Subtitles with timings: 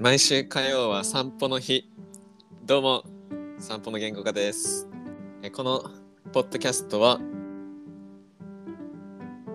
[0.00, 1.90] 毎週火曜は散歩の日。
[2.64, 3.02] どうも
[3.58, 4.88] 散歩の言語化です。
[5.42, 5.82] えこの
[6.32, 7.18] ポッドキャストは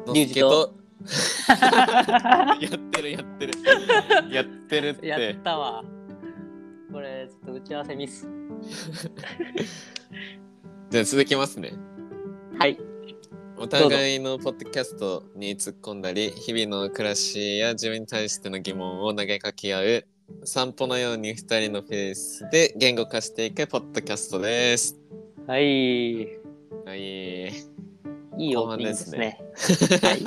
[0.05, 0.73] のリュウジと。
[2.59, 3.53] やってるやってる。
[4.29, 5.81] やってるっやってたわ。
[6.91, 8.27] これ、ちょっと打ち合わせミス。
[10.89, 11.71] じゃあ続きますね。
[12.59, 12.77] はい。
[13.55, 20.05] お互いのポッドキャストに突っ込んだり日々の暮らしや自分に対しての疑問を投げかけ合う
[20.45, 24.97] 散歩のように二人のペースで言語化していくポッドキャストです
[25.47, 26.21] はい。
[26.23, 26.27] い
[26.85, 27.47] はい
[28.37, 29.39] いオープニングですね。
[30.01, 30.23] はい。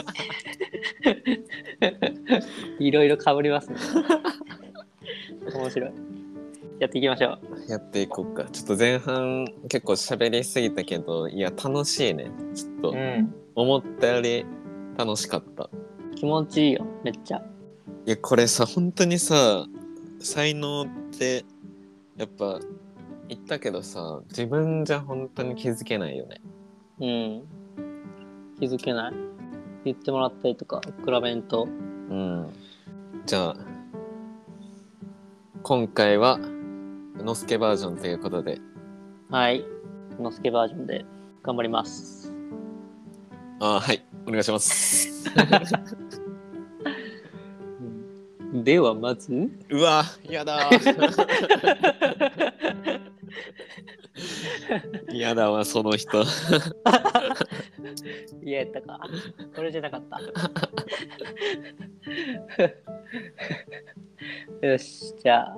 [2.87, 3.77] いろいろ被りますね。
[5.55, 5.91] 面白い。
[6.78, 7.70] やっていきましょう。
[7.70, 13.34] やっていこうかちょっと前半結構喋りすぎたけどいや楽しいねちょっとうん。
[13.55, 14.45] 思ったより
[14.97, 15.69] 楽しかった
[16.14, 17.42] 気持ちいいよ、めっちゃ。
[18.06, 19.67] いやこれさ本当にさ
[20.20, 20.86] 才能っ
[21.19, 21.45] て
[22.17, 22.59] やっぱ
[23.28, 26.41] 言ったけどさ自分じゃ本当に気づけないよね
[27.00, 27.42] うん。
[28.59, 29.14] 気づけない？
[29.84, 31.64] 言ってもらったりとか、比べんと？
[31.64, 32.48] うん
[33.27, 33.56] じゃあ
[35.62, 36.39] 今回は
[37.19, 38.61] のすけバージョンということで
[39.31, 39.64] はい。
[40.20, 41.05] のすけバージョンで
[41.42, 42.33] 頑張ります。
[43.61, 45.25] あはいお願いします
[48.67, 49.33] では、まず。
[49.70, 50.69] うわやだ
[55.14, 56.25] やだわその人
[58.42, 58.98] 嫌やったか。
[59.55, 60.19] これじゃなかった。
[64.67, 65.56] よし、じゃあ、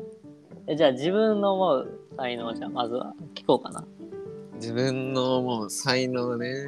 [0.66, 3.86] えじゃあ自分の思う才能をじゃあまずは聞こうかな。
[4.56, 6.66] 自分のもう才能ね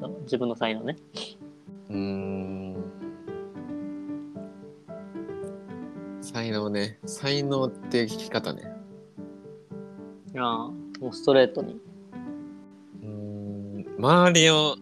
[0.00, 0.96] そう自分の才能ね。
[1.90, 2.67] うーん
[6.30, 6.98] 才能ね。
[7.06, 8.70] 才能って聞き方ね。
[10.36, 11.80] ああ、もうストレートに。
[13.02, 14.76] うーん周りを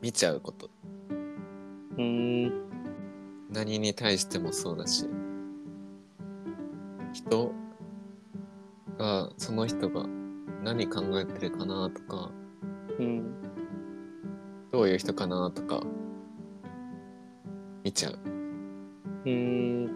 [0.00, 0.70] 見ちゃうこと。
[1.10, 2.52] うーん、
[3.50, 5.08] 何に対してもそうだし。
[7.12, 7.52] 人
[8.96, 10.06] がその人が
[10.62, 12.30] 何考えてるかなとか。
[12.96, 13.24] うん、
[14.70, 15.82] どういう人かなとか
[17.82, 18.18] 見ちゃう。
[19.24, 19.86] うーん、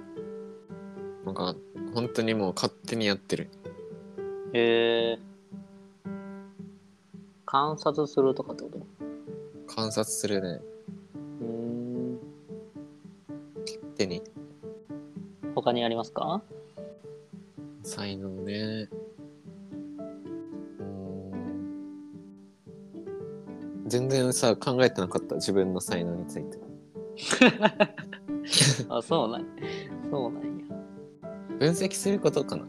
[1.24, 1.54] なんか
[1.94, 3.48] 本当にもう勝手にやってる。
[4.52, 6.10] えー、
[7.44, 8.86] 観察するとかってこと？
[9.74, 10.60] 観察するね。
[11.40, 12.18] うーん、
[13.96, 14.22] 手に。
[15.54, 16.42] 他にありますか？
[17.82, 18.88] 才能ね。
[20.78, 21.38] うーん。
[23.86, 25.34] 全然さ考えてなかった。
[25.36, 26.58] 自分の才能について
[28.88, 29.46] あ、そうなん
[30.10, 30.64] そうなんや。
[31.58, 32.64] 分析することかな。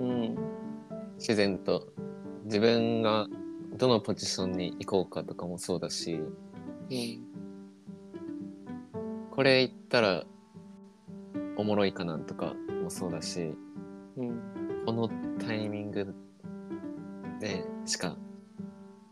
[0.00, 0.36] うん、
[1.16, 1.92] 自然と。
[2.44, 3.26] 自分が
[3.76, 6.14] どのポジションに行こうかとかもそうだし。
[6.14, 7.20] うん、
[9.30, 10.24] これ言ったら
[11.56, 13.54] おもろいかなとかもそうだし。
[14.16, 14.40] うん、
[14.86, 16.14] このタイミング
[17.38, 18.16] でしか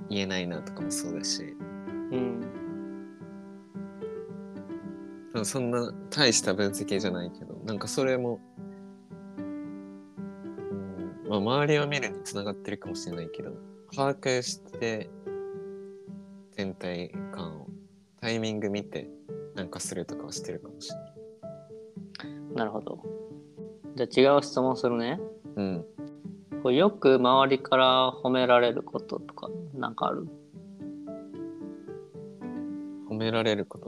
[0.09, 1.56] 言えないなとかもそうだし。
[2.10, 2.53] うん、
[5.43, 8.39] そんな大した分析じゃないけどなんかそれも、
[9.37, 13.50] うんまあ、周りを見るにつながってるかもしれないけど
[13.95, 15.11] 把握して
[16.53, 17.67] 全体感を
[18.21, 19.11] タイミング見て
[19.56, 21.15] なんかするとかはしてるかもしれない。
[22.55, 23.03] なるほど。
[23.97, 25.21] じゃあ違う質問するね。
[25.56, 25.84] うん、
[26.62, 30.28] こうよく周りから褒められることとかなんかある？
[33.11, 33.78] 褒められるこ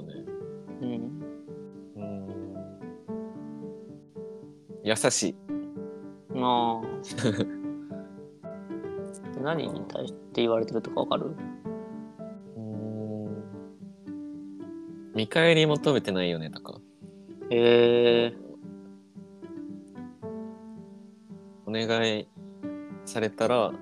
[4.86, 5.36] 優しい。
[6.36, 6.82] ああ。
[9.42, 11.34] 何に対して言われてるとかわかる？
[12.56, 13.28] うん
[15.14, 16.78] 見返り求めてないよねとか
[17.50, 18.36] ええ
[21.66, 22.28] お願い
[23.04, 23.72] されたら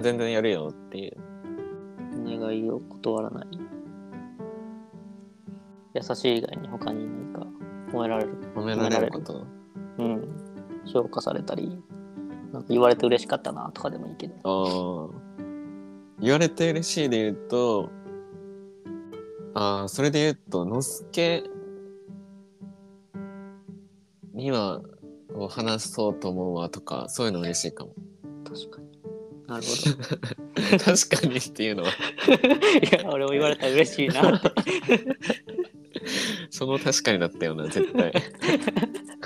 [0.00, 1.16] 全然やるよっていう
[2.20, 3.46] お願いを断らない。
[5.94, 7.46] 優しい以外に他に何か
[7.90, 8.34] 褒められる？
[8.54, 9.46] 褒められること
[9.98, 10.35] うん。
[10.92, 11.78] 評価されたり、
[12.52, 15.10] なんか言われて嬉しかったなとかでもいいけど。
[15.12, 15.26] ああ
[16.20, 17.90] 言われて嬉しいで言うと
[19.54, 21.44] ああそれで言うとのすけ
[24.34, 24.80] には
[25.34, 27.92] こう話そうと思うわとかそういうの嬉しいかも
[28.44, 28.86] 確かに。
[29.46, 31.90] なるほ確かにっていうのは
[32.26, 32.34] ど。
[32.98, 34.50] いや、俺も言われたら嬉しいなって。
[36.50, 38.12] その確かにだったよな絶対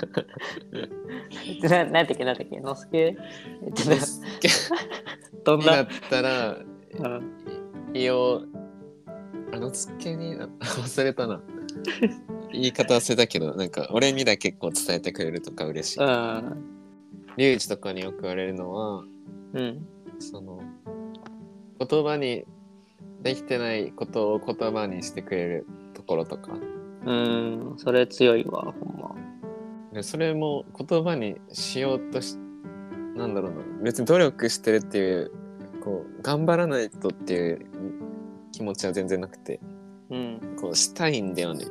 [1.63, 3.15] ななんだっけなんだっけのすけ？
[5.43, 5.65] どんな？
[5.65, 6.65] になっ、たらう
[7.93, 8.43] ん、いよ。
[9.53, 11.41] あのつけにな忘れたな。
[12.51, 16.03] 言い方忘れたけどなんか俺にだけこう伝えてくれるとか嬉しい。
[16.03, 16.63] うん。
[17.37, 19.03] リュウジとかによく言われるのは
[19.53, 19.87] うん。
[20.19, 20.61] その
[21.79, 22.45] 言葉に
[23.21, 26.51] できてないことを言葉にしてくれるところとか。
[27.05, 27.73] うん。
[27.77, 29.15] それ強いわほんま
[29.93, 32.37] でそれも言葉にしようとし
[33.15, 35.31] なんだろうな別に努力してるっていう
[35.83, 37.65] こう頑張らないとっていう
[38.51, 39.59] 気持ちは全然なくて
[40.09, 40.55] うん。
[40.59, 41.65] こうしたいんだよね。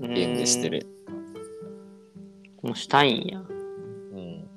[0.00, 0.86] ゲゲームでしてる、
[2.62, 3.40] もうしたいんや。
[3.40, 3.42] う
[4.18, 4.48] ん、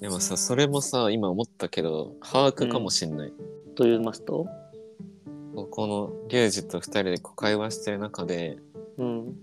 [0.00, 3.32] でもさそれもさ今思ったけど把握かもしんない、
[3.74, 4.46] と言いますと？
[5.54, 8.58] こうこのリュウジと二人でこう会話してる中で
[8.96, 9.34] うん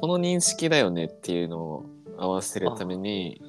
[0.00, 1.86] この認識だよねっていうのを
[2.18, 3.42] 合わせるために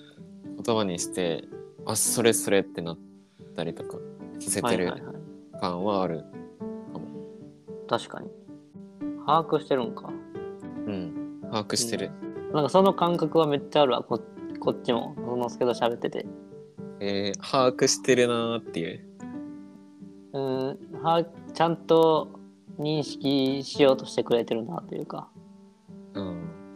[0.65, 1.45] 言葉にして
[1.86, 3.00] あそれそれってなっ
[3.56, 3.98] たりとか
[4.39, 5.15] させてるはいはいはい。
[5.62, 6.25] 感はある、
[7.88, 8.30] 確かに。
[9.27, 10.09] 把握してるんか。
[10.88, 11.39] うん。
[11.51, 12.09] 把握してる、
[12.51, 14.01] なんかその感覚はめっちゃあるわ。
[14.01, 14.19] こ
[14.59, 15.13] こっちも。
[15.18, 16.25] そのすけと喋ってて。
[17.00, 19.06] えー把握してるなーっていう。
[20.33, 20.80] うん。
[21.03, 22.30] はちゃんと
[22.80, 25.30] 認識しようとしてくれてるなというか。
[25.36, 25.41] うん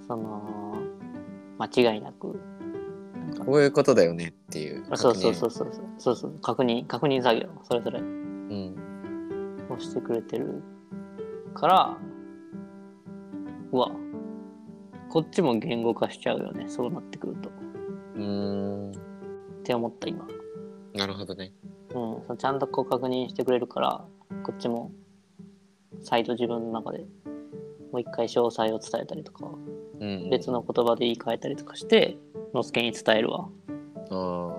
[0.08, 0.78] その
[1.58, 2.40] 間違いなく。
[3.46, 5.86] こういうことだよねっていうあそうそううそうそうそう。
[5.98, 7.48] そうそう確認確認作業。
[7.64, 8.00] それぞれ。
[8.00, 8.76] うん。
[9.70, 10.62] をしてくれてる
[11.54, 11.98] から
[13.72, 13.92] うわ。
[15.10, 16.66] こっちも言語化しちゃうよね。
[16.68, 17.50] そうなってくると。
[18.16, 18.92] うーん。
[18.92, 18.94] っ
[19.64, 20.28] て思った今。
[20.94, 21.52] なるほどね。
[21.96, 24.06] うん、そのちゃんとこう確認してくれるから
[24.44, 24.92] こっちも
[26.04, 27.00] 再度自分の中で
[27.92, 29.50] もう一回詳細を伝えたりとか
[30.00, 30.30] うん。
[30.30, 32.18] 別の言葉で言い換えたりとかして
[32.54, 33.50] のすけに伝えるわ。
[34.10, 34.56] あ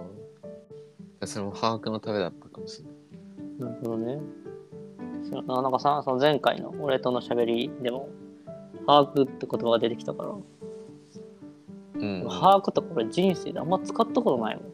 [1.20, 2.84] あそれも把握のためだったかもしれ
[3.66, 3.74] ない。
[3.74, 4.20] なるほどね。
[5.28, 8.08] そななんかさその前回の俺との喋りでも
[8.86, 12.28] 把握って言葉が出てきたから、うん。
[12.28, 14.64] 把握とか俺人生であんま使ったことないもん。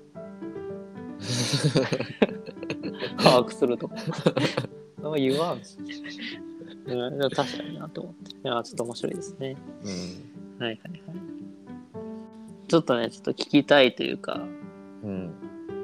[3.18, 3.94] 把握するとか。
[5.02, 5.76] あんま言わんし、
[6.86, 8.30] 確かになと思って。
[8.32, 9.56] いやちょっと面白いですね。
[9.84, 10.31] うん
[10.62, 10.80] はいはいはい。
[12.68, 14.40] ちょっとねちょっと聞きたいというか。
[15.02, 15.34] うん。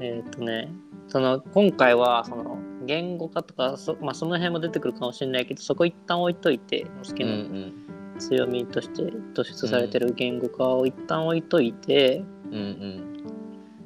[0.00, 0.70] えっ、とね
[1.08, 7.72] その今回はその言語化とかそ,、まあ、その辺も出てくるかもしれないけどそこ一旦置いといて好きなん。
[8.18, 9.02] 強みとして
[9.32, 13.16] 突出されてる言語化を一旦置いといて、うんうん。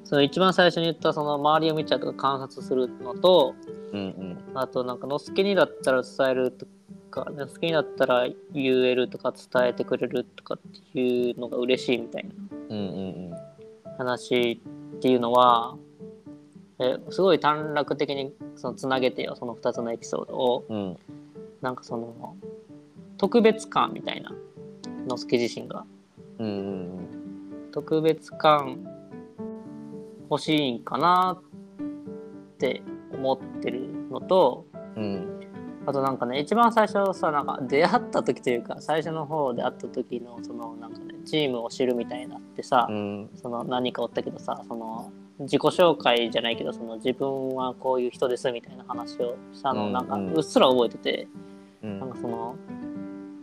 [0.05, 3.55] その一番最初に言ったその周りを見ちゃうとか観察するのと
[3.93, 4.39] うんうん。
[4.55, 6.67] あとなんかのすけにだったら伝えると
[7.13, 10.59] かのすけにだったら言えるとか伝えてくれるとかっ
[10.93, 12.31] ていうのが嬉しいみたいな
[12.71, 12.81] うんう
[13.31, 13.33] ん
[13.99, 14.61] 話
[14.97, 15.77] っていうのは
[16.81, 20.65] えすごい短絡的にそのつなげてよその2つのエピソードを。
[20.69, 20.77] うん。
[20.77, 20.97] うん
[21.63, 22.37] なんかその
[23.17, 24.33] 特別感みたいな
[25.07, 25.85] のすけ自身が。
[26.39, 27.69] うんうん。
[27.71, 28.85] 特別感
[30.29, 32.83] 欲しいんかなって
[33.13, 34.67] 思ってるのと
[34.97, 35.41] うん
[35.85, 43.31] あとなんかね一番最初さなんか出会った時というか最初の方で会った時のそのなんかねチームを知るみたいになってさ、うん。
[43.35, 45.11] その何かおったけどさその
[45.41, 51.29] 自己紹介じゃないけどその自分はこういう人ですみたいな話をしたのをなんかうっすら覚えてて、
[51.83, 51.99] うん。
[51.99, 52.55] なんかその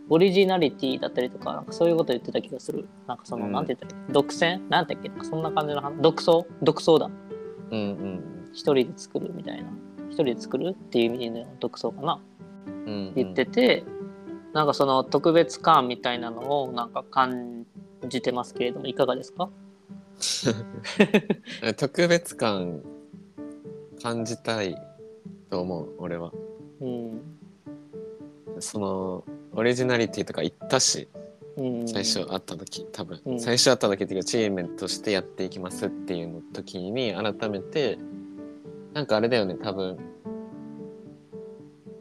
[0.08, 2.88] オリジナリティだったりとかなんかそういうこと言ってた気がする。
[3.06, 3.52] なんかその、うん。
[3.52, 4.60] なんて言ったら独占？
[4.70, 5.24] なんて言っけ？
[5.24, 5.92] そんな感じの話。
[6.00, 6.46] 独創？
[6.62, 7.10] 独創だ。
[7.70, 8.50] うんうん。
[8.54, 9.68] 一人で作るみたいな。
[10.08, 12.14] 一人で作るっていう意味での独創かな。
[12.14, 12.29] うん
[13.14, 13.84] 言ってて、
[14.52, 17.64] なんかその特別感みたいなのをなんか感
[18.08, 19.48] じてますけれどもいかがですか？
[21.76, 22.82] 特別感
[24.02, 24.76] 感じたい
[25.50, 26.32] と思う俺は。
[26.80, 27.20] うん。
[28.58, 31.08] そのオリジナリティとか言ったし
[31.56, 31.88] うん。
[31.88, 33.40] 最初会った時多分、うん。
[33.40, 37.98] 最初会った時っていうかチームとしてやっていきますっていうの時に改めて
[38.92, 39.98] なんかあれだよね多分、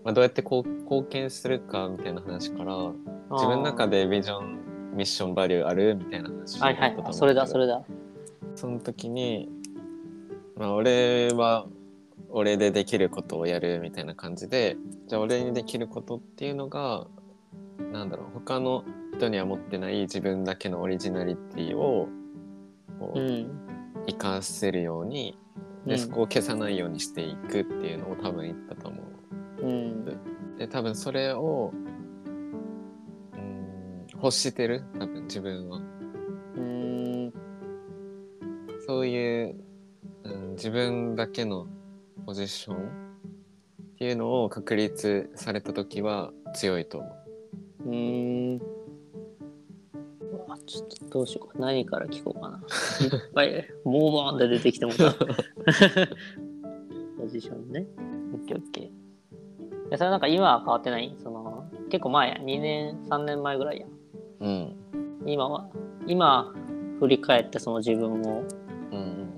[0.03, 2.75] まあ、どうやってこう貢献するかみたいな話から
[3.31, 7.83] 自分の中でビジョンミッションバリューあるみたいな話はいはいそれだそれだ。
[8.55, 9.49] その時に、
[10.55, 11.65] まあ、俺は
[12.29, 14.77] 俺でできることをやるみたいな感じで
[15.07, 17.07] じゃあ俺にできることっていうのが
[17.91, 18.83] なんだろう他の
[19.15, 22.07] 人には持ってない自分だけのオリジナリティを
[22.99, 23.69] こううん。
[24.05, 25.37] 活かせるように、
[25.85, 29.03] でそこを消さないようにしていくっていうのを多分言ったと思う。
[29.61, 30.05] うん
[30.57, 31.71] で多分それを
[33.33, 34.83] うん欲してる？
[34.99, 35.77] 多分自分は。
[35.77, 37.33] うーん。
[38.87, 39.55] そういう、
[40.23, 41.67] うん、自分だけの
[42.25, 42.81] ポジションっ
[43.97, 47.89] ていうのを確立された時は強いと思う。
[47.89, 48.57] うーん。
[48.57, 48.61] う
[50.49, 51.59] わちょっとどうしようか。
[51.59, 52.57] 何から聞こうかな。
[52.57, 55.13] いっぱい、 モーバーンで出てきてもた。
[57.17, 57.87] ポジションね。
[58.33, 59.08] オッケーオッケー。
[59.97, 62.35] それはなんか今は変わってないその、結構前や。
[62.35, 63.87] 2年、3年前ぐらいや。
[64.41, 64.75] うん。
[65.25, 65.67] 今は、
[66.07, 66.53] 今、
[66.99, 68.43] 振り返ってその自分を。
[68.91, 69.29] うん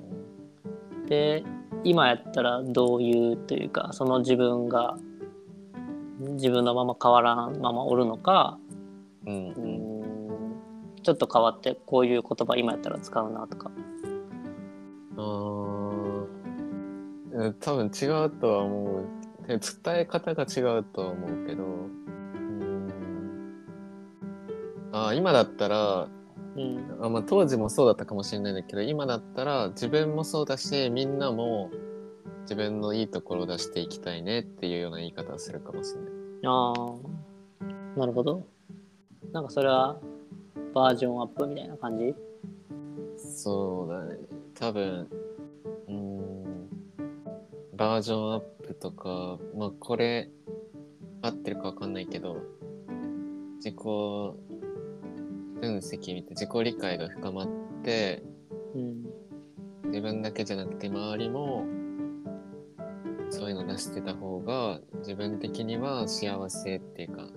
[1.07, 1.43] で、
[1.83, 4.97] 今やったらどういうというか、その自分が、
[6.19, 8.57] 自分のまま変わらんままおるのか、
[9.25, 9.49] うん。
[9.49, 9.91] うん
[11.03, 13.71] ちょっと変わってこういう言葉今やったら使うなとか。
[15.17, 16.27] うん
[17.59, 19.05] 多分違うとは思う。
[19.59, 21.63] で伝え方が違うとは思うけど。
[21.63, 21.91] うん
[24.93, 26.09] あー今だったら
[26.57, 26.97] うん。
[27.01, 31.69] あ、まあ、当時もそうだったかもしれないんだけど今だったら自分もそうだしみんなも
[32.41, 36.11] 自分のいいところを出していきたいねっていうような言い方をするかもしれない。
[36.45, 38.45] ああ、なるほど。
[39.31, 39.97] なんかそれは
[40.73, 42.13] バージョンアップみたいな感じ？
[43.17, 44.17] そうだね。
[44.55, 45.07] 多分、
[45.87, 46.69] うーん、
[47.77, 50.29] バージョンアップとか、まあこれ、
[51.21, 52.37] 合ってるかわかんないけど、
[53.57, 57.47] 自己分析見て自己理解が深まっ
[57.83, 58.23] て、
[58.75, 59.05] うん。
[59.85, 61.65] 自分だけじゃなくて周りも、
[63.29, 67.27] そういうの出してた方が、自分的には幸せっていうか、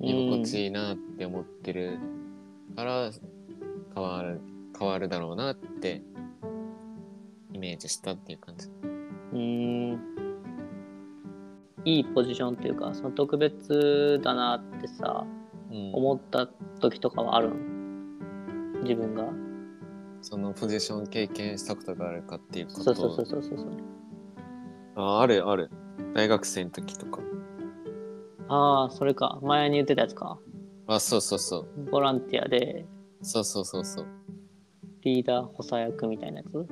[0.00, 1.98] 居心地いいなって思ってる
[2.74, 3.10] から
[3.94, 4.40] 変わる
[4.78, 6.02] 変わるだろうなって
[7.52, 8.68] イメージしたっていう感じ
[9.32, 10.15] うん。
[11.86, 15.24] いいポジションっていうか、その特別だなってさ、
[15.70, 15.94] うん。
[15.94, 16.48] 思った
[16.80, 18.18] 時とかはあるん
[18.82, 19.24] 自分が。
[20.20, 22.82] そのポジション経験したことがあるかっていうこと。
[22.82, 23.58] そうそうそうそうそう。
[23.58, 23.68] そう。
[24.96, 25.70] ああるある。
[26.14, 27.20] 大学生の時とか。
[28.48, 29.38] ああ、それか。
[29.42, 30.38] 前に言ってたやつか。
[30.88, 31.90] あそうそうそう。
[31.90, 32.84] ボランティアで。
[33.22, 34.06] そうそうそうそう。
[35.02, 36.66] リーダー補佐役みたいなやつ？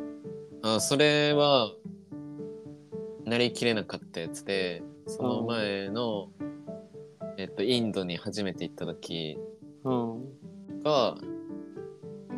[0.62, 1.70] あそれは
[3.24, 6.28] なりきれなかったやつでその前の、
[7.36, 9.38] えっとインドに初めて行った時
[9.84, 10.22] うん。
[10.82, 11.16] が、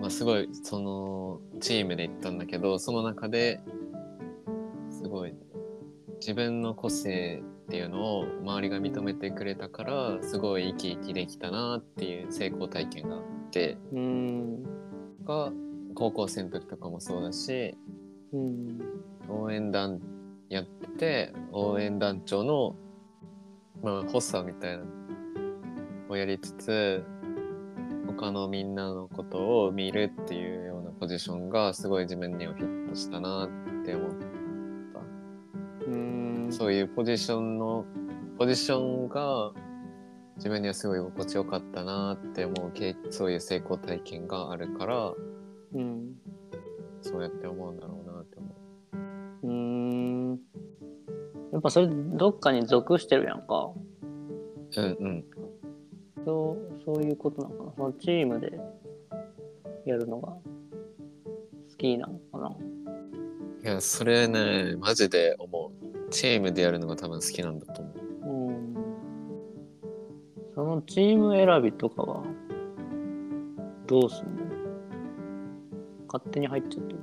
[0.01, 3.61] まあ、すごいそのチームで行ったんだけどその中で
[4.91, 5.35] すごい
[6.21, 14.63] 自分の個性っていうのを周りが認めてくれたからすごい生き生きできたなっていう成功体験があってうーん。
[15.25, 15.51] が
[15.95, 17.77] 高校生の時とかもそうだし
[18.33, 18.81] うん。
[19.29, 20.01] 応援団
[20.49, 22.77] やってて応援団長の
[23.83, 24.91] まあ補佐みたいなの
[26.11, 27.05] をやりつつ
[28.07, 34.11] 他のみんなのことを見るっていうようなポジションがすごい自分にはフィットしたなって思っ
[35.87, 36.53] うーん。
[36.53, 37.85] そういうポジションの
[38.39, 39.53] ポジションが
[40.37, 45.15] 自分にはすごい心地よかったなって思う経そういう成功体験があるから
[45.75, 46.15] うん。
[47.01, 47.96] そうやって思うんだろう
[51.53, 53.71] やっぱそれどっかに属してるやんか。
[54.77, 55.25] うんうん。
[56.25, 57.73] そう、そういうことなのかな。
[57.77, 58.59] そのチームで
[59.85, 60.41] やるのが好
[61.79, 62.57] きなのかな。
[63.63, 66.11] いや、それね、マジで思う。
[66.11, 67.97] チームでやるのが多分好きなんだと思う。
[68.49, 68.75] うん。
[70.55, 72.23] そのチーム選びとかは
[73.87, 74.31] どうすんの？
[76.07, 76.99] 勝手に入っちゃってる。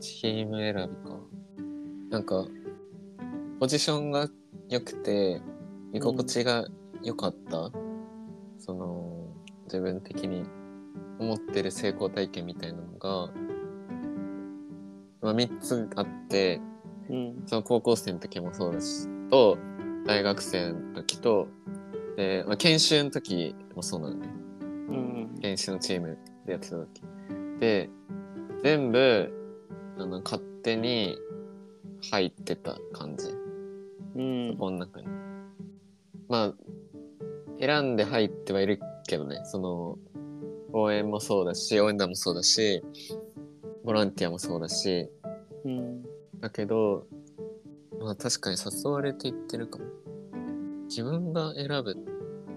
[0.00, 1.18] チーム選びか。
[2.10, 2.46] なんか、
[3.60, 4.26] ポジションが
[4.70, 5.42] 良くて、
[5.92, 6.66] 居心地が
[7.02, 7.70] 良かった、
[8.58, 9.26] その、
[9.64, 10.44] 自分的に
[11.18, 13.30] 思ってる成功体験みたいなのが、
[15.20, 16.62] まあ、3つあって、
[17.10, 17.42] うん。
[17.44, 19.58] その高校生の時もそうだし、と、
[20.06, 21.46] 大学生の時と、
[22.16, 24.38] で、まあ、研修の時もそうなんだよね。
[24.88, 24.92] う
[25.36, 25.38] ん。
[25.42, 27.02] 研修のチームでやってた時。
[27.60, 27.90] で、
[28.62, 29.30] 全部、
[29.98, 31.18] あの、勝手に
[32.10, 33.29] 入ってた感じ。
[34.14, 34.56] うん。
[34.58, 35.06] この中に。
[36.28, 36.54] まあ、
[37.60, 39.98] 選んで入ってはいるけどね、その、
[40.72, 42.82] 応援もそうだし、応援団もそうだし、
[43.84, 45.10] ボランティアもそうだし、
[45.64, 46.02] うん。
[46.40, 47.06] だけど、
[48.00, 49.84] まあ確かに誘われていってるかも。
[50.88, 51.96] 自分が選ぶ、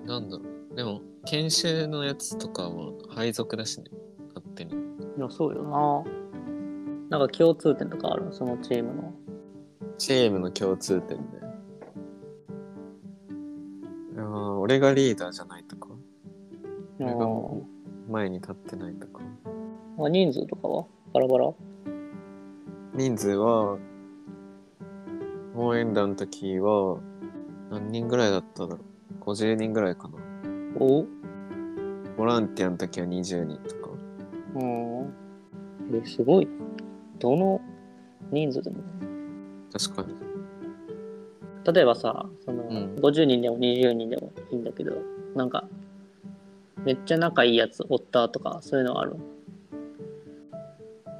[0.05, 0.75] なんだろう。
[0.75, 3.85] でも、研修のやつとかは配属だしね、
[4.29, 4.73] 勝手に。
[5.17, 7.17] いや、そうよな。
[7.17, 9.13] なんか共通点とかあるそのチームの。
[9.97, 11.42] チームの共通点で。
[14.63, 15.89] 俺がリーダーじゃないとか。
[16.97, 17.27] 俺が
[18.09, 19.19] 前に立ってないとか。
[19.99, 20.85] あ人数とかは？
[21.13, 21.51] バラバラ？
[22.93, 23.77] 人数は、
[25.53, 26.97] 応援団の時は、
[27.71, 28.79] 何人ぐらいだっただろ
[29.19, 30.13] う？50人ぐらいかな。
[30.79, 31.05] お？
[32.15, 33.89] ボランティアの時は20人とか。
[34.55, 35.13] うん。
[35.93, 36.47] え、すごい。
[37.19, 37.59] どの
[38.31, 38.77] 人数でも。
[39.73, 40.15] 確かに。
[41.73, 44.22] 例えばさ、その、うん50人でも20人でも
[44.53, 44.93] いいんだけど、
[45.35, 45.67] なんか、
[46.85, 49.15] めっちゃ仲いいやつおったとか、そういうのある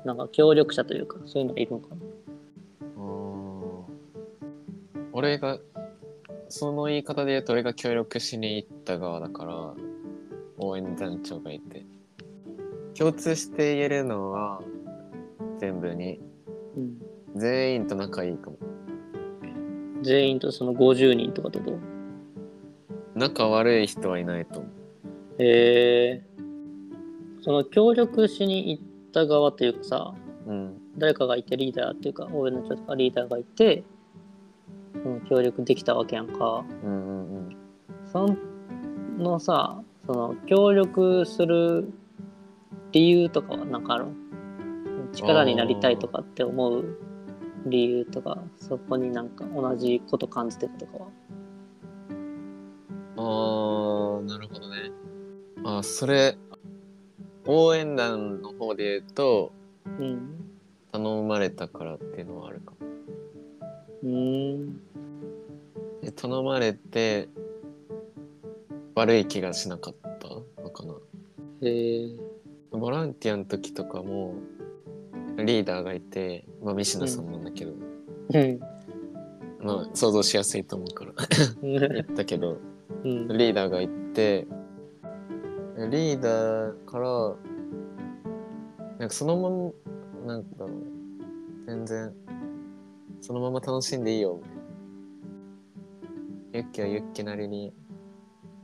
[0.06, 1.96] なんか協力者というか、そういうのいるのか？
[1.96, 1.96] な
[5.14, 5.60] 俺が、
[6.50, 9.74] その言い方で言うと俺が協力しに行った側だから、
[10.58, 11.86] 応援団長がいて。
[12.96, 14.62] 共通して言えるのは、
[15.58, 16.20] 全部に、
[16.78, 17.02] うん。
[17.36, 18.58] 全員と仲いいかも。
[20.04, 21.93] 全員とその50人とかってこと？
[23.16, 24.72] 仲悪い人はいないと思う。
[25.44, 26.24] へえ
[27.42, 30.14] その協力しに行った側というかさ、
[30.48, 30.78] うん。
[30.98, 33.84] 誰かがいてリーダーっていうか、応援の人とかリーダーがいて、
[35.04, 36.64] その協力できたわけやんか。
[36.84, 37.58] うんうんうん。
[38.12, 38.30] そ
[39.18, 41.92] のさ、その協力する
[42.92, 44.06] 理由とかはなんかある
[45.14, 46.98] 力になりたいとかって思う
[47.66, 51.08] 理由とか、そこになんか同じこと感じてるとかは？
[55.84, 56.38] それ、
[57.46, 59.52] 応援団の方で言うと、
[59.86, 60.50] うん。
[60.92, 62.78] 頼まれたからっていうのはあるかも。
[64.04, 64.80] うーん。
[66.02, 67.30] で頼まれて、
[68.96, 70.28] 悪い気がしなかった
[70.62, 70.94] のかな。
[71.62, 72.10] へえ
[72.72, 74.36] ボランティアの時とかも、
[75.38, 77.74] リーダーがいて、まあ、西野さんなんだけど、
[78.34, 78.60] うん。
[79.60, 81.14] まあ、想像しやすいと思うから
[81.62, 82.58] 言ったけど、
[83.04, 83.28] うん。
[83.30, 84.48] リーダーが行って、
[85.76, 87.36] リーダーから、
[89.00, 90.70] なんかそのまま、なんだろう、
[91.66, 92.14] 全然、
[93.22, 94.64] そのまま楽しんでいいよ、みたいな。
[96.54, 97.74] ユッキはユッキなりに、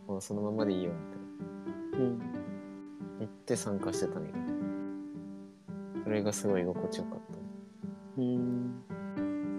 [0.07, 2.05] もうそのままでいいよ、みたいな。
[2.05, 2.19] うん。
[3.19, 4.29] 言って参加してたんよ。
[6.03, 8.21] それがすごい居心地よかった。
[8.21, 8.83] うん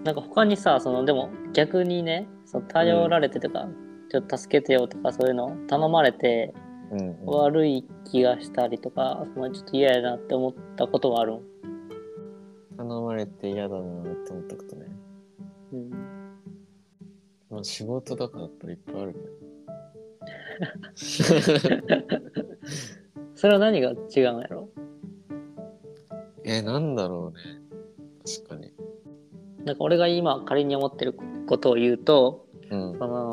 [0.03, 3.67] なんか他にさ、そのでも逆にね、その頼られてとか、
[4.09, 6.70] ちょっと助けてよとかそういうの頼まれてうん、うん。
[7.25, 11.41] 悪い気がしたりとか、そのちょっと嫌やなって思ったことはあるん。
[12.77, 14.85] 頼まれて嫌だなって思ったことね。
[15.73, 15.89] うん、
[17.49, 19.19] まあ仕事とかだったらいっぱいあるね。
[23.35, 23.97] それは何が違う
[24.37, 24.69] んやろ？
[26.43, 27.43] え、なんだろうね。
[28.25, 28.73] 確かに。
[29.65, 31.15] なんか俺が今仮に思ってる
[31.47, 33.07] ことを言うと、うんそ。
[33.07, 33.30] の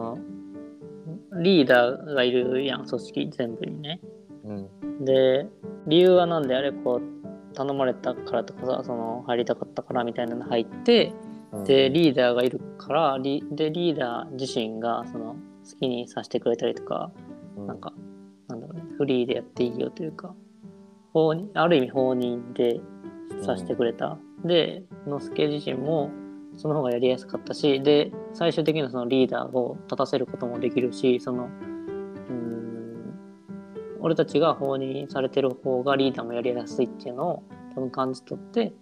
[1.42, 4.01] リーダーがいるやん、組織全部にね。
[4.44, 5.05] うん。
[5.05, 5.46] で、
[5.87, 11.12] 理由はなんであれこう頼まれたからとかさ、その入りたかったからみたいなの入って、
[11.53, 17.11] うんで、リーダーがいるから、リでリーダー自身がその好きにさせてくれたりとか、
[17.57, 17.92] うんなんか、
[18.48, 20.35] なんだろうね、フリーでやっていいよというか、
[21.55, 22.81] ある意味放任で
[23.42, 24.18] させてくれた。
[24.44, 26.11] で、のすけ自身も
[26.59, 33.14] その方がやりやすかったし、で、最終的にはそのリーダーを立たせることもできるし、その、うーん、
[34.01, 37.42] 俺たちが放任されてる方がリーダーもやりやすいっていうのを
[37.75, 38.73] 多分感じ取って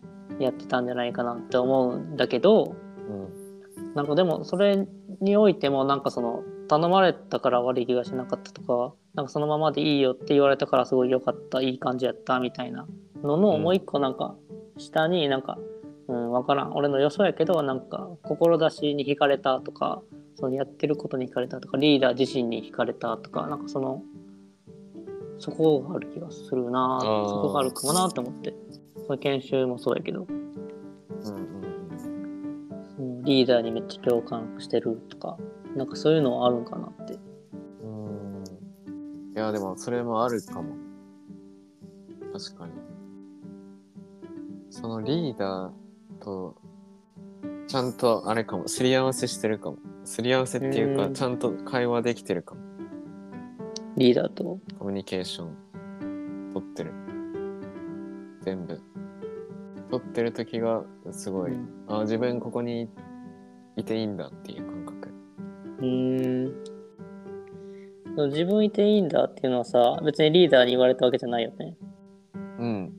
[0.40, 2.74] やってたんじゃないかなって思うんだけど、
[3.08, 3.94] うん。
[3.94, 4.86] なんかでもそれ
[5.20, 12.86] においてもなんかその頼まれたから悪い気がしなかったとかなんかそのままでいいよって言われたからすごい良かったいい感じやったみたいな
[13.22, 14.34] ののうんもう一個なんか
[14.76, 15.75] 下になんかうん
[16.06, 20.02] 分からん俺の予想やけどなんか志に惹かれたとか
[20.36, 24.02] そのやってることに惹かれたとかリーダー自身に惹かれたとかなんかその
[25.38, 28.54] そこがある気がするなそこがあるかもなって思って
[29.06, 30.40] その研修もそうやけどうん
[31.28, 31.66] うん
[33.26, 35.36] リーダーにめっちゃ共感してるとか、
[35.74, 37.18] なんかそういうのはあるんかなって。
[37.82, 38.38] うん。
[38.38, 38.44] うん。
[38.44, 38.46] い
[39.34, 40.76] や、でもそれもあるかも。
[42.32, 42.72] 確かに。
[44.70, 45.85] そのリーダー
[46.26, 46.56] と、
[47.68, 49.78] ちゃんとあれかも、すり合わせしてるかも。
[50.04, 52.60] すり合わせっていうか、うんちゃんと会話できてるかも。
[53.96, 54.58] リーダーと？
[54.78, 56.92] コミュニケーション取ってる。
[58.42, 58.80] 全部。
[59.90, 62.90] 取ってる時がすごい、うんあ自分ここに
[63.76, 65.14] いていいんだっていう感覚。
[65.78, 66.54] うーん。
[68.30, 71.76] 自分いていいんだっていうのはさ、別にリーダーに言われたわけじゃないよね。
[72.58, 72.92] うん。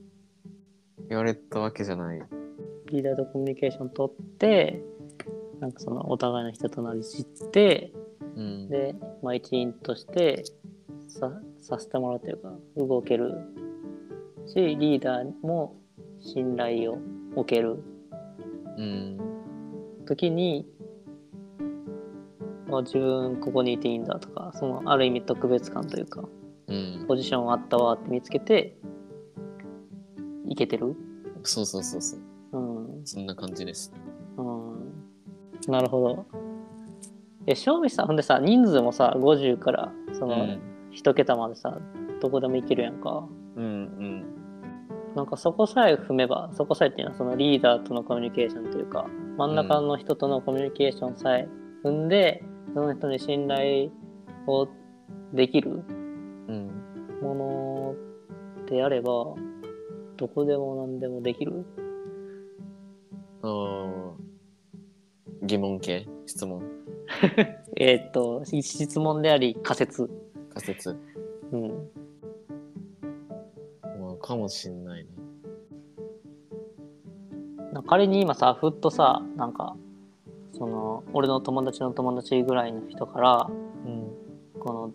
[1.08, 2.22] 言われたわけじゃない。
[2.90, 4.82] リーダーとコミュニケーション取って、
[5.60, 7.92] なんかそのお互いの人となり知って、
[8.36, 8.68] うん。
[8.68, 10.44] で、まあ一員として
[11.08, 13.34] ささせてもらうというか動ける
[14.46, 15.76] しリーダーも
[16.20, 16.98] 信頼を
[17.34, 17.82] 置ける
[18.76, 19.18] うん。
[20.06, 20.66] 時に
[22.70, 26.22] あ自分ここにいていいんだとかそのある意味特別感というか
[26.68, 27.04] うん。
[27.08, 28.76] ポジションあったわって見つけて
[30.46, 30.94] いけてる
[31.42, 32.20] そうそうそうそう。
[33.16, 33.92] うんそんな感じです。
[34.36, 34.92] うん
[35.66, 36.26] なるほど
[37.46, 40.60] え正味さほんでさ人数もさ50からそのうん。
[40.90, 41.78] 一桁までさ
[42.20, 44.24] どこでもいけるやんかうんうん。
[45.14, 51.46] なんかそこさえ踏めばそこさえっていうのはそのリーダーとのコミュニケーションというか真ん中の人とのコミュニケーションさえ
[51.84, 52.42] 踏んで、
[52.74, 53.90] その人に信頼
[54.46, 54.68] を
[55.32, 55.84] できる
[56.48, 56.70] うん。
[57.22, 59.12] ものであれば
[60.16, 61.64] どこでも何でもできる。
[65.42, 66.06] 疑問系？
[66.26, 66.62] 質問？
[67.76, 70.10] えーっと質問であり仮説
[70.52, 70.96] 仮説
[71.52, 71.68] うん
[74.00, 75.10] まあ、かもしんないね。
[77.72, 79.76] なんか仮に今さふっとさなんか
[80.52, 83.50] その俺の友達の友達ぐらいの人から
[83.86, 84.08] うん。
[84.60, 84.92] この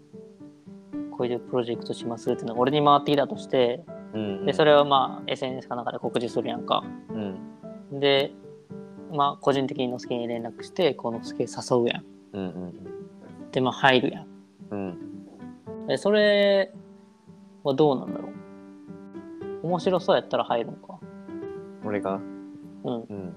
[1.17, 4.45] こういうプロジェクトしますっていうのが俺に回ってきたとしてうん。
[4.45, 7.02] でそれをまあ SNS かなんかで告知するやんかうん。
[8.03, 8.31] で
[9.13, 11.47] まあ個人的にのすけに連絡してこうのすけ誘
[11.83, 12.73] うやんうんうん
[13.51, 14.27] でまあ入るやん
[14.71, 14.97] うん。
[15.87, 16.73] でそれ
[17.63, 18.29] はどうなんだろ
[19.63, 19.67] う？
[19.67, 20.99] 面白そうやったら入るのか？
[21.85, 22.19] 俺が？
[22.83, 23.33] うんうん。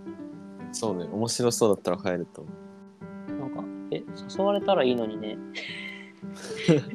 [0.73, 1.05] そうね。
[1.13, 3.33] 面白そうだったら入ると思う。
[3.39, 4.03] なんかえ
[4.37, 5.39] 誘われたらいいのにね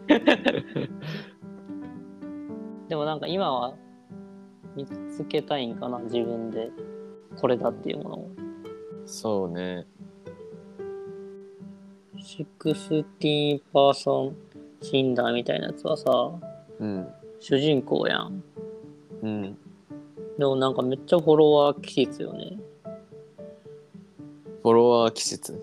[2.89, 3.75] でもなんか今は
[4.75, 6.71] 見つけたいんかな自分で
[7.41, 8.29] これだっていうものを
[9.07, 9.87] そうね。
[12.15, 14.35] 16パーソン
[14.81, 16.11] 診断みたいなやつはさ
[16.79, 17.07] うん。
[17.39, 18.43] 主人公やん
[19.23, 19.57] うん。
[20.37, 22.57] でもなんかめっちゃフォロワー気質よね
[24.61, 25.59] フォロワー気質？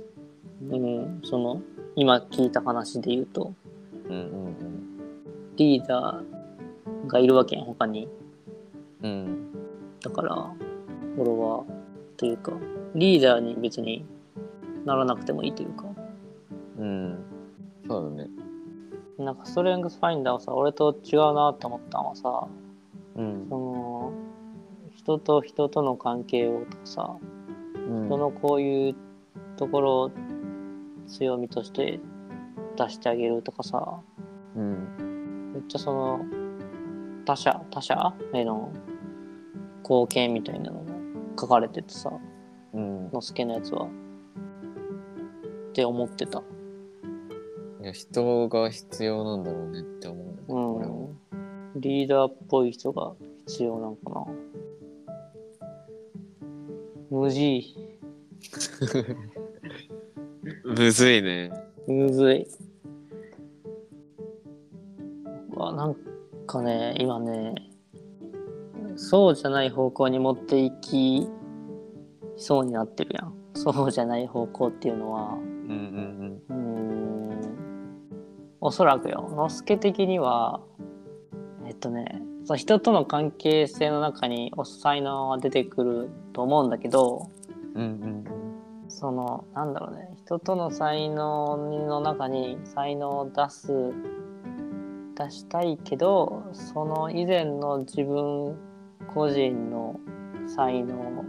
[0.71, 1.62] うんその
[1.95, 3.55] 今聞いた話で言うと
[4.09, 4.57] うんうん
[5.57, 8.09] リーダーがいるわけやん他に
[9.03, 9.11] うん。
[9.11, 9.53] うん。
[10.01, 10.53] だから
[11.18, 11.64] フォロワー
[12.16, 12.52] というか
[12.94, 14.07] リーダーに別に
[14.85, 15.85] ならなくてもいいというか
[16.78, 17.18] うん。
[17.88, 18.31] そうだね。
[19.18, 22.46] なんかストレングスファインダーはさ俺と違うなって思ったのはさ
[23.16, 23.59] うんそ。
[23.59, 24.12] の
[24.94, 27.16] 人と人との関係をとかさ
[27.74, 28.94] うん人のこういう
[29.57, 30.11] ところを
[31.09, 31.98] 強みとして
[32.76, 34.00] 出してあげるとかさ
[34.54, 35.52] うん。
[35.52, 36.20] めっちゃその
[37.24, 38.72] 他者他者への
[39.83, 40.88] 貢献みたいなのも
[41.38, 42.11] 書かれててさ
[42.74, 43.11] うん。
[43.12, 46.42] のすけのやつはって思ってた
[47.81, 53.14] いや、人が必要なんだろうねって思ううんリーダーっぽい人が
[53.46, 54.27] 必要なんかな
[57.11, 57.74] 無事
[60.64, 61.51] むずいね。
[61.87, 62.46] むずい。
[65.51, 65.96] わなん
[66.46, 67.55] かね、今ね、
[69.01, 71.29] そうじゃない方向に持っていき
[72.37, 73.35] そうになってるやん。
[73.55, 77.59] そうじゃない方向っていうのは、うんうんうーん、
[78.61, 80.61] おそらくよ、のすけ的には、
[81.65, 87.31] えっとね、その人との関係性の中にお才能は出てくると思うんだけど、
[87.75, 87.83] うん。
[87.83, 88.25] うん。
[88.89, 90.09] そのなんだろうね。
[90.25, 91.57] 人との才能
[91.87, 93.93] の中に才能を出す
[95.17, 98.57] 出したいけどその以前の自分
[99.12, 99.99] 個人の
[100.47, 101.25] 才能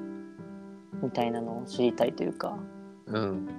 [1.02, 2.58] みたいなのを知りたいというか
[3.08, 3.15] うん。
[3.15, 3.50] うん。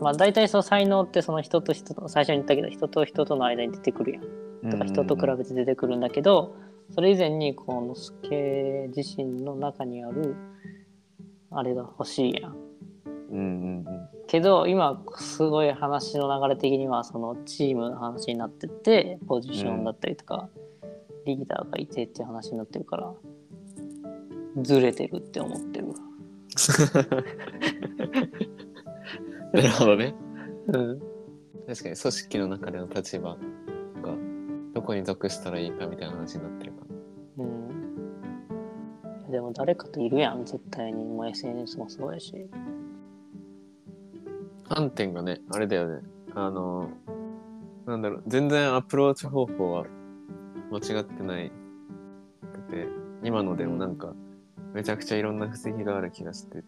[0.00, 6.56] まあ大体その才能ってその人と人と最初に言ったけど人と人との間に出てくるやんとか人と比べて出てくるんだけど
[6.94, 10.36] それ以前にこのスケ自身の中にある
[11.50, 12.56] あれが欲しいやん。
[13.30, 20.50] うんうんけど今すごい話の流れ的にはそのチームの話になっててポジションだったりとか、
[21.24, 23.10] リーダーがいてっていう話になってるから
[24.62, 25.86] ずれてるって思ってる。
[29.52, 30.14] なるほどね。
[30.68, 31.00] うん、
[31.66, 33.38] 確かに組織の中での立場が
[34.74, 36.78] どこに属したらいいかみたいな話になってるか
[37.38, 42.32] うん、でも誰かといるやん絶対にもう SNS もそうやし。
[44.68, 44.76] ら。
[44.76, 46.02] 観点がね、あれだよね。
[46.34, 46.90] あの、
[47.86, 49.86] なんだろう、全然アプローチ方法は
[50.70, 51.50] 間違ってない
[52.52, 52.86] くて、
[53.24, 54.14] 今のでもなんか、
[54.74, 56.64] めちゃくちゃいろんな布石がある気がしてて、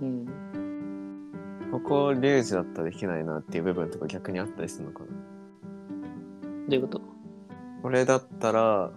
[0.00, 0.26] うん、
[1.72, 5.06] ここ、リュウジだったらできないなっていう部分とか逆にあったりするのかな。
[5.08, 5.12] ど
[6.70, 7.00] ういうこと？
[7.82, 8.90] 俺だったら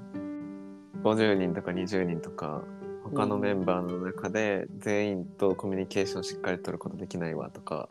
[1.04, 2.64] 50人とか20人とか
[3.04, 7.88] 他のメンバーの中で全員とコミュニケーションしっかり取ることできないわとか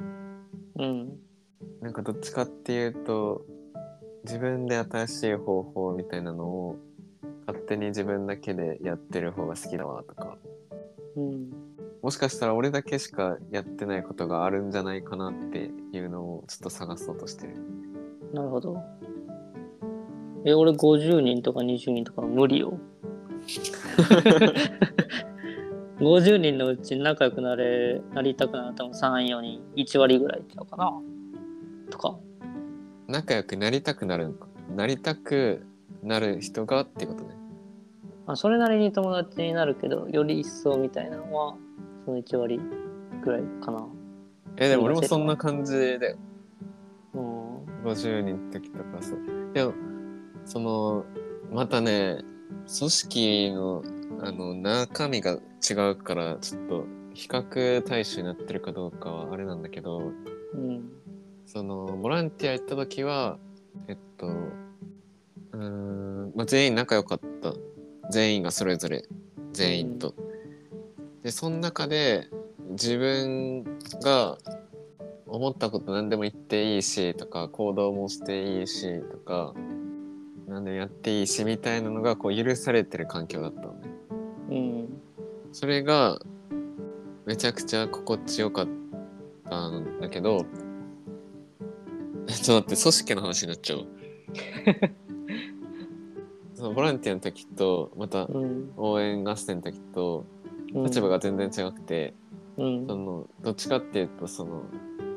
[0.76, 1.18] うん。
[1.80, 3.46] なんかどっちかっていうと
[4.24, 6.76] 自分で新しい方法みたいなのを
[7.48, 10.36] 勝手に自分だけでやってる方が好きだわとか
[11.16, 11.50] うん。
[12.02, 17.54] もしかしたら俺だけしかやってないことがあるんじゃないかなっていうのをちょっと探そうとしてる。
[18.34, 18.76] なるほど。
[20.44, 22.78] え、俺50人とか20人とか無理よ。
[26.00, 30.92] 50人のうち仲良くなれ、なりたくなったの3、4人、1割ぐらいちゃうかな。
[31.90, 32.18] とか。
[33.08, 34.46] 仲良くなりたくなるんか。
[34.76, 35.66] なりたく
[36.02, 37.37] なる人がってことね。
[38.28, 41.56] まあ、それなりに友達になるけど、より一層みたいなのは、
[42.04, 42.60] その1割
[43.24, 43.88] ぐらいかな。
[44.58, 46.14] え、でも俺もそんな感じで
[47.14, 47.64] うん。
[47.84, 49.18] 50人の時とかそう。
[49.54, 49.72] でも、
[50.44, 51.06] その、
[51.50, 52.18] またね、
[52.78, 53.82] 組織の
[54.20, 60.12] あの中身が違うから、ちょっと比較対象になってるかどうかはあれなんだけど、
[60.52, 60.92] うん。
[61.46, 63.38] そのボランティア行った時は
[63.86, 67.54] えっとうーん、まあ、全員仲良かった
[68.10, 69.04] 全員がそれぞれ
[69.52, 70.14] 全員と。
[71.22, 72.28] でその中で
[72.70, 73.64] 自分
[74.02, 74.38] が
[75.26, 79.54] 思ったこと何でも言っていいしとか行動もしていいしとか
[80.46, 83.88] 何でもやっていいしみたいなのがこう許されてる環境だったのね。
[84.50, 85.02] うん。
[85.52, 86.18] それが
[87.26, 88.68] めちゃくちゃ心地よかっ
[89.48, 90.46] たんだけど、
[92.26, 93.86] ちょっと待って、組織の話になっちゃう。
[96.58, 98.72] そのボランティアの時と、またうん。
[98.76, 100.26] 応援合戦の時と、
[100.74, 102.12] うん立場が全然違くて、
[102.58, 102.96] うんそ。
[102.96, 104.64] のどっちかっていうと、その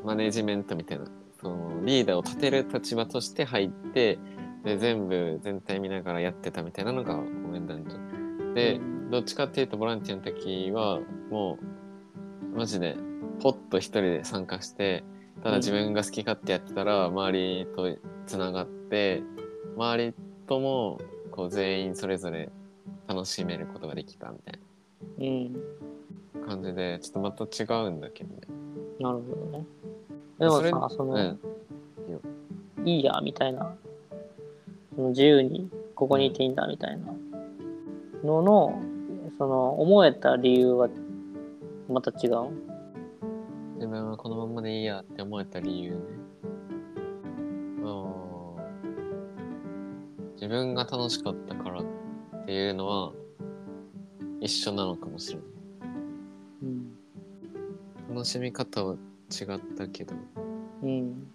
[0.06, 1.06] マネジメントみたいな、
[1.42, 4.20] そのリーダーを立てる立場として入って、
[4.64, 8.54] で全部全体見ながらやってたみたいなのが応援団長。
[8.54, 11.58] で、どっちかっていうとボランティアの時はも
[12.54, 12.96] うマジで
[13.42, 15.04] ポッと一人で参加して
[15.44, 19.22] ただ自分が好き勝手やってたら周りとつながって
[19.76, 20.14] 周り
[20.48, 21.00] とも
[21.32, 22.50] こう全員それぞれ
[23.08, 24.60] 楽しめることができたみたい
[25.20, 25.54] うん。
[26.42, 28.42] な感じでちょっとまた違うんだけどね。
[29.00, 29.66] なるほどね。
[30.40, 31.40] でもさ、その、うん
[32.84, 33.76] いいや、みたいな、
[34.96, 37.14] その自由にここにいていいんだ、みたいな
[38.24, 38.82] のの、
[39.38, 40.90] その、思えた理由は
[41.88, 42.50] また違う？
[43.76, 46.00] 自分はこのままでいいやって思えた理由ね。
[50.42, 51.86] 自分が楽しかったからっ
[52.48, 53.14] ていうのは
[54.42, 55.46] 一緒なのかもしれない。
[56.64, 58.16] うん。
[58.16, 58.96] 楽しみ方は
[59.30, 60.16] 違ったけど、
[60.82, 61.28] うん。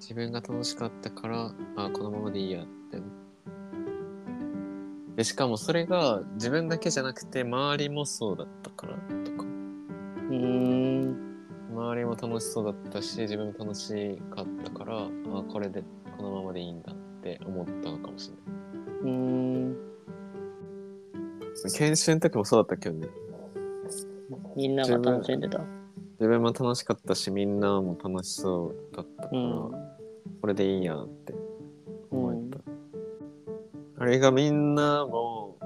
[0.00, 3.02] 自分が楽しかったから、あこのままでいいやって。
[5.16, 9.44] で、しかもそれが自分だけじゃなくて周りもそうだったからとか。
[9.44, 11.36] うーん。
[11.70, 15.08] 周りも楽しそうだったし自分も楽しかったからあ
[15.52, 15.84] これで
[16.16, 18.36] このままでいいんだって思ったのかもしれ
[19.04, 19.18] ないうー
[19.68, 19.76] ん。
[21.74, 23.08] 研修の時もそうだったけどね
[24.54, 25.60] みんなが楽しんでた。
[26.18, 29.70] 自分も楽しかったしみんなも楽しそうだったから、うん。
[30.40, 31.34] これでいいやって
[32.10, 32.36] 思え
[33.96, 35.58] た、あれがみんなも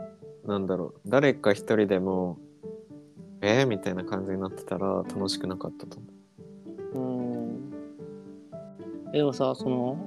[0.46, 2.38] なんだろう誰か一人でも
[3.42, 6.08] えー、みたいな感じになってたら楽しくなかったと思
[6.92, 6.98] う
[9.08, 9.12] ん。
[9.12, 9.98] でもさ、その、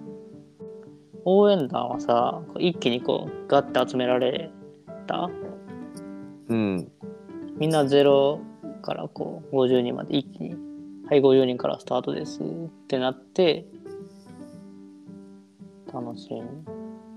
[1.25, 4.51] 応援団はさ、一気にこう、ガッて集められ
[5.07, 5.29] た？
[6.49, 6.91] ううん。
[7.57, 8.39] みんなゼロ
[8.81, 10.55] からこう50人まで一気に
[11.07, 12.45] 「はい50人からスタートです」っ
[12.87, 13.65] てなって
[15.93, 16.65] 楽しん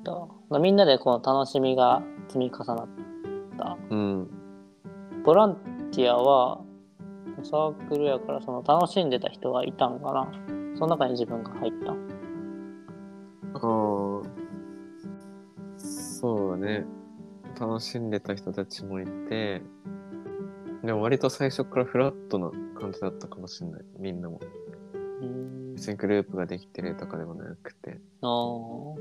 [0.04, 0.28] だ。
[0.60, 2.88] みんなでこの楽しみが積み重なっ
[3.58, 3.76] た。
[3.90, 4.30] うん。
[5.24, 5.56] ボラン
[5.90, 6.60] ティアは
[7.42, 10.28] サークルやからその楽しんでた人がいたんかな。
[10.76, 11.94] その中に自分が入った
[13.56, 13.62] ああ、
[15.78, 16.86] そうだね。
[17.58, 19.62] 楽しんでた人たちもいて、
[20.84, 23.84] でも割と最初からフラットな感じだったかもしれない。
[23.98, 24.40] みんなも。
[25.22, 27.98] うん別にグループができてるとかでもなくて。
[28.22, 28.96] あー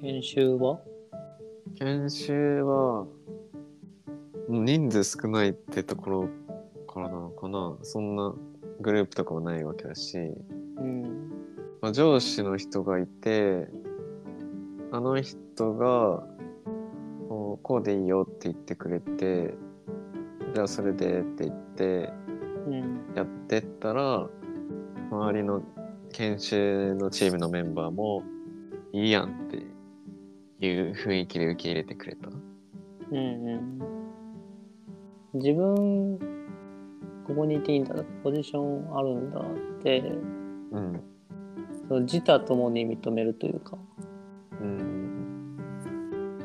[0.00, 0.80] 研修は？
[1.74, 3.06] 研修は、
[4.48, 6.28] 人数少ないってところ
[6.86, 7.76] からなのかな。
[7.82, 8.34] そんな
[8.80, 11.27] グループとかもないわけだし、うん
[11.88, 13.66] まあ、上司の人がいて、
[14.92, 16.22] あの人が、
[17.30, 19.54] こうこうでいいよって言ってくれて、
[20.54, 22.12] じゃあそれでって言って
[22.66, 24.28] うんやってったら、
[25.10, 25.62] 周りの
[26.12, 28.22] 研修のチームのメンバーも
[28.92, 29.56] いいやんって
[30.66, 32.28] いう雰囲気で受け入れてくれた。
[32.28, 33.18] うんう
[33.56, 35.40] ん。
[35.40, 36.18] 自分、
[37.26, 40.00] ここにいていいんだ、ポジションあるんだって、
[40.72, 41.17] うん。
[41.88, 43.78] その自他ともに認めるというか、
[44.60, 45.56] うん。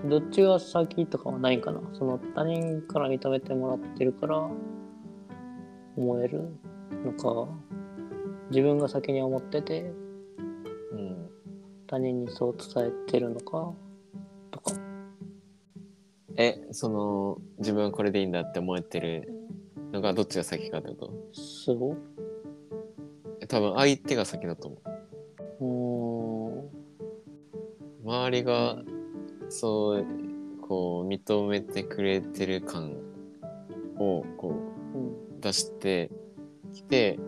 [0.10, 1.82] どっちが先とかはないかな。
[1.94, 4.50] その他人から認めてもらってるから
[5.98, 6.50] 思える
[7.04, 7.48] のか、
[8.50, 9.92] 自分が先に思ってて
[10.92, 11.30] うん。
[11.88, 13.74] 他人にそう伝えてるのか
[14.52, 14.72] とか。
[16.36, 19.30] え、その、自分はこれでいいんだって思えてる
[19.92, 21.98] のがどっちが先かってこそう
[23.48, 24.93] 多分相手が先だと思う。
[28.14, 28.78] 周りが、
[29.50, 30.06] そう、
[30.62, 32.96] こう、認めてくれてる感
[33.98, 36.12] を、こう出して
[36.74, 37.20] きて、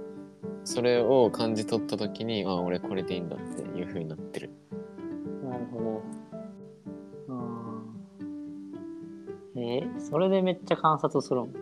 [0.63, 4.51] それを感じ取った時に、あ、俺これでいいんだっていう風になってる。
[5.43, 6.03] なるほど。
[7.29, 9.99] あーえー？
[9.99, 11.53] それでめっちゃ観察するん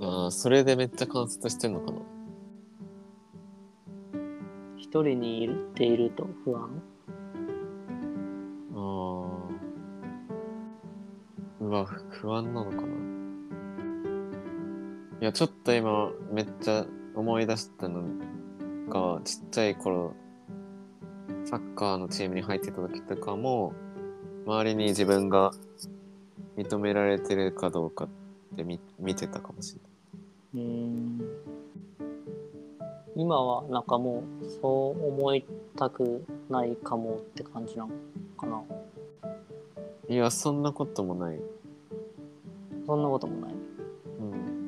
[0.00, 1.98] ああ、それでめっちゃ観察してんのかな。
[4.76, 6.82] 一人にいるっていると不安？
[12.22, 12.82] 不安なのかな？
[15.20, 18.04] いや、ちょっと今、めっちゃ思い出したの
[18.88, 20.14] が、ちっちゃい頃、
[21.44, 23.72] サッカーのチームに入ってた時とかも、
[24.46, 25.50] 周りに自分が
[26.56, 28.08] 認められてるかどうかっ
[28.56, 29.74] て見見てたかもし
[30.54, 30.64] れない。
[30.64, 31.20] うーん
[33.16, 35.44] 今はなんかもうそう思い
[35.76, 37.90] たくないかもって感じなの
[38.38, 38.62] かな
[40.08, 41.40] いや、そんなこともない。
[42.86, 43.54] そんなこともない
[44.20, 44.62] うん。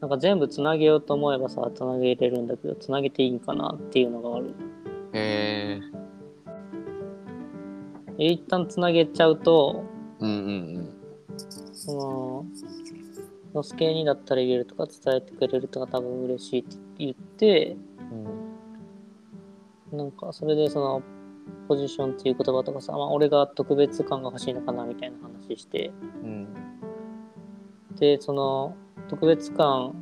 [0.00, 4.54] なんか全部つなげようと思えばさつなげれるんだけどつなげていいんかなっていうのがある
[5.12, 5.96] へえ。
[8.18, 9.84] で一旦つなげちゃうと
[10.20, 10.88] うんうん
[11.72, 12.46] その
[13.54, 17.76] のすけにだったら言えるとか伝えてくれるとか多分嬉しいって言って
[19.92, 19.98] うん。
[19.98, 21.02] なんかそれでその
[21.68, 26.48] ポジションっていう言葉とかさ、まあ、俺が特別感が欲しいのかなみたいな話してうん。
[27.96, 28.76] でその
[29.08, 29.94] 特別感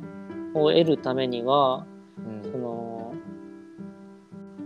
[0.53, 1.85] を得るためには
[2.17, 2.51] うん。
[2.51, 3.13] その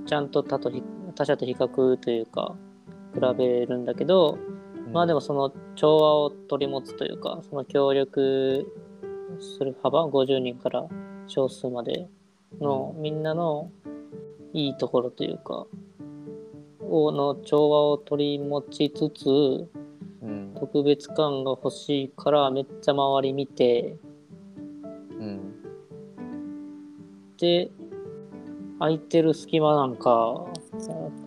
[0.06, 0.84] ちゃんと他とひ
[1.16, 2.56] 他者と比較というか
[3.14, 4.38] 比べるんだけど、
[4.92, 8.66] まあでもその調和を取り持つというかその協力
[9.40, 10.88] する幅50人から
[11.28, 12.08] 少数まで
[12.60, 13.72] のみんなの
[14.54, 15.68] いいところというか
[16.90, 19.70] をの調和を取り持ちつつ
[20.22, 20.54] うん。
[20.60, 23.96] 特別感が欲しいからめっちゃ周り見て
[25.20, 25.54] うん。
[27.38, 27.72] で
[28.80, 30.46] 空いてる隙間なんか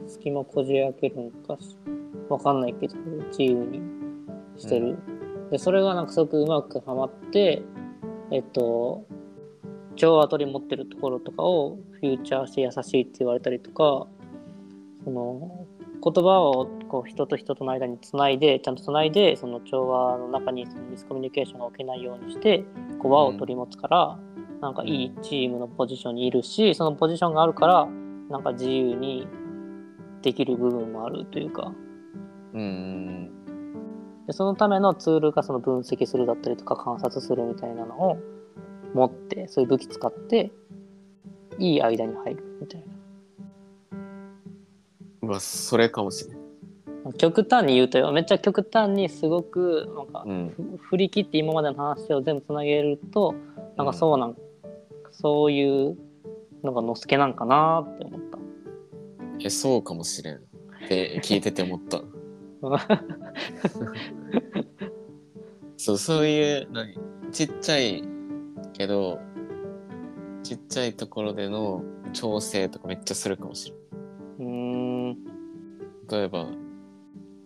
[0.07, 1.59] 隙間こじ開けるんか
[2.29, 2.94] わかんないけど
[3.31, 3.81] 自由に
[4.57, 4.98] してる、
[5.51, 7.62] でそれがなんかすごくうまくはまって
[8.31, 9.05] えっと
[9.96, 14.07] 調和取り持ってるところとかをフューチャーして優しいって言われたりとか
[15.05, 15.67] その
[16.03, 22.65] 言葉をこう人と人との間につないでちゃんとつないでその調和の中にそのミスコミュニケーションが起きないようにして
[23.01, 24.19] こう輪を取り持つから、
[24.61, 27.88] なんかいいチームのポジションにいるしそのポジションがあるから
[28.31, 29.27] なんか自由に
[30.23, 31.73] できる部分もあるというか
[32.55, 33.31] うん。
[34.27, 38.19] でそのためのツールがその分析するだったりとか観察するみたいなのを
[38.95, 40.53] 持ってそういう武器使って
[41.59, 42.91] いい間に入るみたいな。
[45.23, 46.43] うわ、それかもしれん。
[47.15, 50.53] 極端に言うとよめっちゃ極端にすごくなんか、うん。
[50.79, 53.35] ふ振り切って今までの話を全部つなげると
[53.77, 54.37] なんかそうなん、
[55.11, 55.97] そういう
[56.63, 58.39] のがのすけなんかなって思った。
[59.45, 60.37] え、そうかもしれん。
[60.37, 60.39] っ
[60.89, 62.03] て聞いてて思った。
[65.77, 66.97] そう、そういう、何？
[67.33, 68.05] ちっちゃい
[68.73, 69.18] けど、
[70.43, 73.82] ちっちゃいところでの調整とかめっちゃするかもしれん。
[76.13, 76.47] 例えば、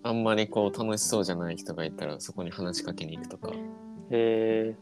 [0.03, 3.55] あんまりこう楽しそうじゃない人がいたらそこに話しかけに行くとか、へ
[4.11, 4.77] え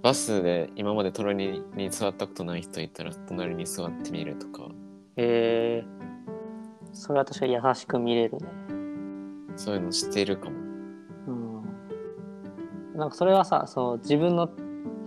[0.00, 4.68] バスで今まで隣に座ったことない人いたら隣に座ってみるとか、
[5.16, 5.84] へえ
[6.92, 8.46] それは確かに優しく見れるね。
[9.56, 10.56] そういうのしてるかも。
[11.26, 11.62] うん。
[12.96, 14.48] なんかそれはさ、そう自分の、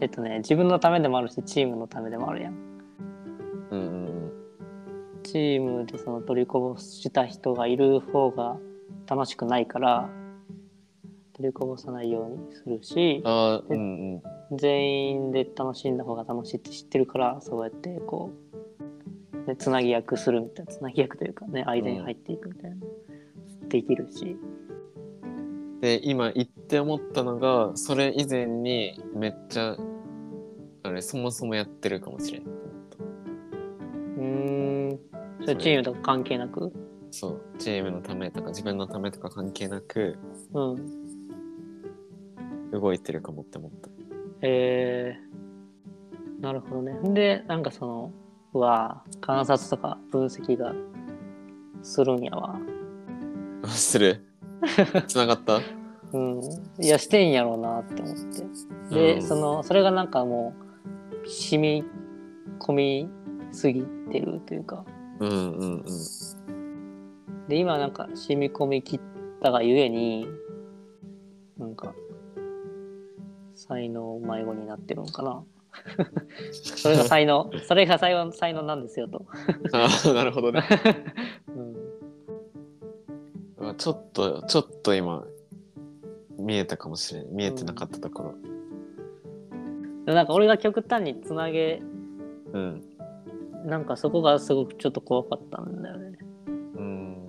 [0.02, 2.66] えっとね、自分のためでもあるし、チームのためでもあるやん
[5.32, 8.57] チームでその取りこぼした人がいる方が
[9.07, 10.09] 楽しくないから、
[11.34, 14.57] 取りこぼさないようにするしうん。、うんうん。
[14.57, 18.47] 全員で楽しんだ方が楽しいって知ってるから、そうやってこう、
[19.47, 22.78] ね、つなぎ役するみたいなつなぎ役というかね間に入っていくみたいな、
[23.69, 24.38] できるし
[25.82, 29.78] で今言って思ったのがそれ以前にめっちゃ
[30.84, 32.57] あれそもそもやってるかもしれんと思ったうーん
[35.48, 36.74] それチームとか関係なく？
[37.10, 37.41] そう。
[37.58, 40.18] チームのためとか自分のためとか関係なく
[40.54, 40.78] うん。
[42.72, 43.89] 動いてるかもって思った。
[44.41, 47.00] えー、なるほどね。
[47.14, 48.12] でなんかその
[48.54, 50.74] うわ観察とか分析が
[51.82, 52.60] するんやわ。
[53.64, 54.26] あする？
[55.08, 55.62] つながった？
[56.12, 56.41] うん。
[56.82, 58.16] いやしてんやろうなって思っ
[58.89, 58.93] て。
[58.93, 59.22] で、うん。
[59.22, 60.54] そのそれがなんかも
[61.24, 61.86] う染み
[62.60, 63.10] 込み
[63.54, 64.84] すぎてるというか
[65.20, 65.34] うんう
[65.65, 65.84] ん
[66.47, 66.53] う
[67.43, 67.47] ん。
[67.47, 68.99] で今なんか染み込みきっ
[69.41, 70.28] たがゆえに
[71.57, 71.93] なんか
[73.55, 75.43] 才能迷子になってるのかな。
[76.51, 77.51] それが才能。
[77.63, 79.26] それが才能才能なんですよと、
[79.74, 80.61] ああなるほどね。
[83.59, 85.26] うん、あちょっとちょっと今
[86.38, 88.36] 見えたかもしれん見えてなかったところ。
[90.05, 91.82] でもなんか俺が極端につなげ
[92.53, 92.84] うん
[93.68, 96.18] なんかそこがすごくちょっと怖かったんだよね。
[96.47, 97.28] うん。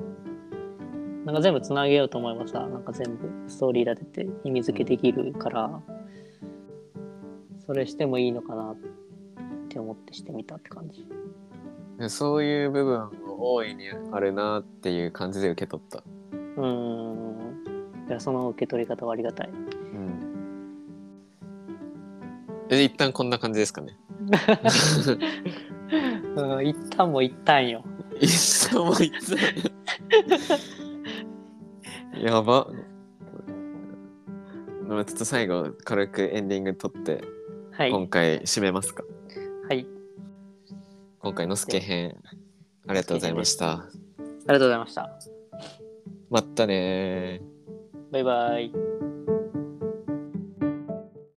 [1.24, 5.82] なんか全部つなげようと思えばさなんか全部ストーリー立てて意味付けできるから、
[7.66, 8.76] それしてもいいのかなっ
[9.68, 11.04] て思ってしてみたって感じ。
[11.98, 16.04] でそういう部分も大いにあるなっていう感じで受け取った。
[16.30, 18.08] うーん。
[18.08, 19.48] いやその受け取り方はありがたい。
[19.48, 20.28] うん。
[22.70, 23.98] え一旦こんな感じですかね
[26.38, 27.84] うん一旦も一旦よ。
[28.20, 29.38] 一旦も一旦。
[32.20, 32.68] やば。
[34.86, 37.22] まあちょっと最後軽くエンディング撮って
[37.72, 37.90] はい。
[37.90, 39.02] 今回締めますか？
[39.68, 39.86] はい。
[41.18, 42.16] 今回のスケ編
[42.86, 43.72] ありがとうございました。
[43.72, 43.88] あ
[44.20, 45.10] りがとうございました。
[46.30, 48.12] またねー。
[48.12, 48.72] バイバイ